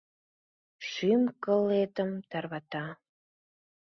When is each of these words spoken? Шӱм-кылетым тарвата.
Шӱм-кылетым 0.89 2.11
тарвата. 2.29 2.85